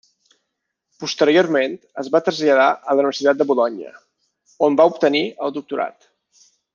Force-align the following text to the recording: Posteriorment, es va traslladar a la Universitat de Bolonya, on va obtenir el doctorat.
Posteriorment, 1.03 1.75
es 2.05 2.09
va 2.15 2.21
traslladar 2.29 2.65
a 2.71 2.97
la 2.99 3.05
Universitat 3.05 3.43
de 3.43 3.47
Bolonya, 3.53 3.93
on 4.69 4.79
va 4.83 4.91
obtenir 4.95 5.25
el 5.47 5.55
doctorat. 5.61 6.09